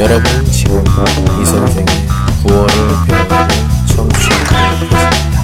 [0.00, 0.82] 여러분 지금
[1.40, 1.86] 이 선생의
[2.44, 2.68] 9월을
[3.08, 3.48] 배우는
[3.86, 5.36] 청취하고 계십니다.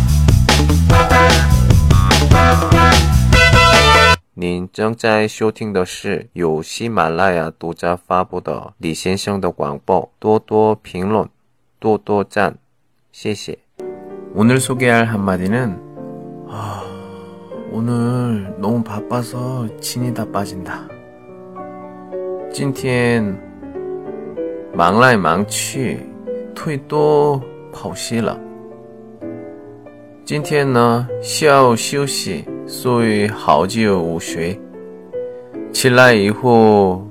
[4.35, 11.29] 您正在收听的是由喜马拉雅独家发布的李先生的广播，多多评论，
[11.79, 12.57] 多多赞，
[13.13, 13.59] 谢谢。
[14.35, 15.79] 오늘 소개할 한마디는
[16.49, 16.83] 아,
[17.71, 20.89] 오늘 너무 바빠서 진이 다 빠진다.
[22.53, 23.39] 今天
[24.78, 25.98] 忙来忙去，
[26.54, 27.42] 腿都
[27.74, 28.40] 跑稀了。
[30.24, 34.56] 今天呢，需要休息，所以好久午睡。
[35.72, 37.04] 起来以后，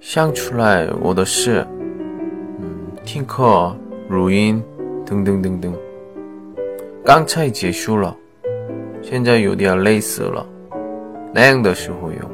[0.00, 1.64] 想出来我的事，
[2.58, 3.72] 嗯，听课、
[4.08, 4.60] 录音
[5.06, 5.72] 等等等等。
[7.04, 8.16] 刚才结束了，
[9.00, 10.44] 现在有点累死了。
[11.32, 12.33] 那样的时候有。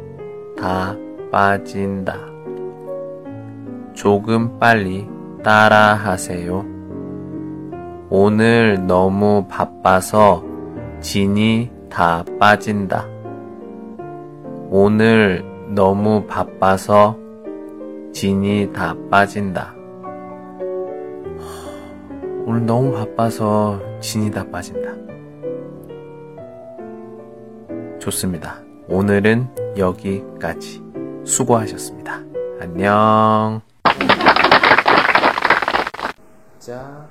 [0.61, 0.95] 다
[1.31, 2.19] 빠진다.
[3.95, 5.07] 조금 빨리
[5.43, 6.63] 따라 하세요.
[8.11, 10.43] 오늘 너무 바빠서
[10.99, 13.07] 진이 다 빠진다.
[14.69, 17.17] 오늘 너무 바빠서
[18.13, 19.73] 진이 다 빠진다.
[22.45, 24.91] 오늘 너무 바빠서 진이 다 빠진다.
[27.99, 28.70] 좋습니다.
[28.87, 30.81] 오늘은 여기까지.
[31.25, 32.19] 수고하셨습니다.
[32.59, 33.61] 안녕.
[36.59, 37.05] 자,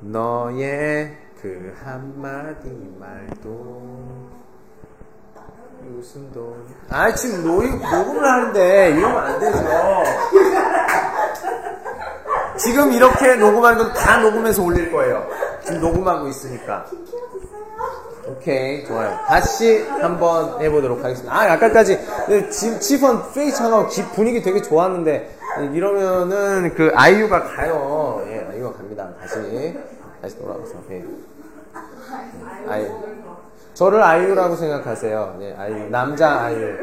[0.00, 4.28] 너의 그 한마디 말도
[6.32, 6.68] 돈?
[6.90, 9.58] 아 지금 노, 녹음을 하는데 이러면 안 되죠.
[12.58, 15.26] 지금 이렇게 녹음하는 건다 녹음해서 올릴 거예요.
[15.68, 16.86] 지금 녹음하고 있으니까.
[18.26, 19.18] 오케이, 좋아요.
[19.26, 21.34] 다시 한번 해보도록 하겠습니다.
[21.34, 21.98] 아, 아까까지
[22.50, 25.36] 지, 치펀 페이창하고 분위기 되게 좋았는데
[25.72, 28.22] 이러면은 그 아이유가 가요.
[28.28, 29.10] 예, 아이유가 갑니다.
[29.20, 29.78] 다시
[30.22, 30.74] 다시 돌아와서.
[30.90, 31.04] 예.
[32.68, 32.90] 아이유.
[33.74, 35.38] 저를 아이유라고 생각하세요.
[35.42, 35.88] 예, 아이유.
[35.90, 36.76] 남자 아이유.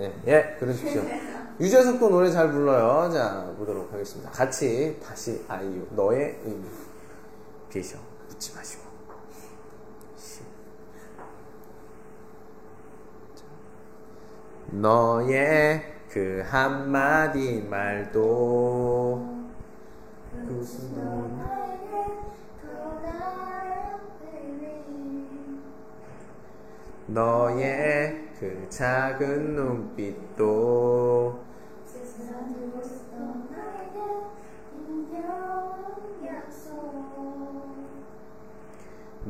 [0.00, 1.02] 예, 예, 그러십시오.
[1.60, 3.10] 유재석도 노래 잘 불러요.
[3.12, 4.30] 자, 보도록 하겠습니다.
[4.30, 5.86] 같이 다시 아이유.
[5.90, 6.64] 너의 의미.
[7.74, 7.98] 비셔.
[8.28, 8.84] 묻지 마시고.
[14.70, 19.44] 너의 그 한마디 말도
[27.06, 31.44] 너의 그 작은 눈빛도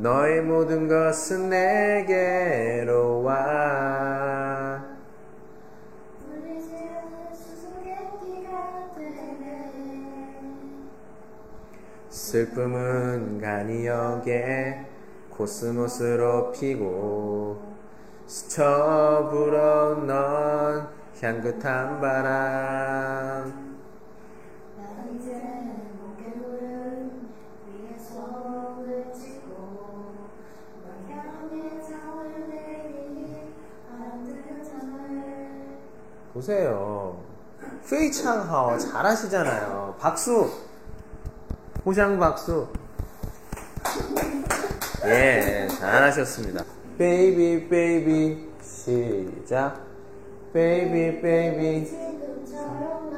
[0.05, 4.85] 너의 모든 것은 내게로 와.
[12.07, 14.85] 슬픔은 간이역에
[15.31, 17.59] 코스모스로 피고
[18.27, 20.87] 스쳐 불어온 넌
[21.19, 23.64] 향긋한 바람
[36.35, 37.17] 보세요.
[37.89, 39.95] 非常好 잘하시잖아요.
[39.97, 40.51] 박수.
[41.85, 42.67] 鼓掌 박수.
[45.05, 46.65] 예, 잘하셨습니다.
[46.97, 49.79] baby baby 시작.
[50.51, 53.14] baby baby 지금처럼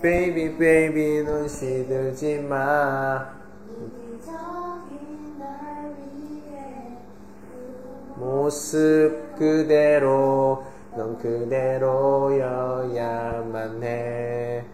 [0.00, 3.28] 베이비 베이비 눈 시 들지 마.
[8.16, 10.64] 모습 그대로
[10.96, 11.82] 넌 그대로여야만
[13.82, 14.64] 해.